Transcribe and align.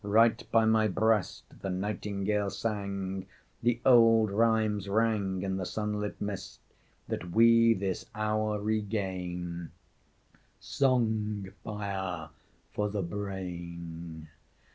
Right 0.03 0.43
by 0.51 0.65
my 0.65 0.87
breast 0.87 1.43
the 1.61 1.69
nightingale 1.69 2.49
sang; 2.49 3.27
The 3.61 3.79
old 3.85 4.31
rhymes 4.31 4.89
rang 4.89 5.43
in 5.43 5.57
the 5.57 5.65
sunlit 5.67 6.19
mist 6.19 6.59
That 7.07 7.29
we 7.29 7.75
this 7.75 8.07
hour 8.15 8.59
regain 8.59 9.69
Song 10.59 11.49
fire 11.63 12.29
for 12.71 12.89
the 12.89 13.03
brain. 13.03 14.27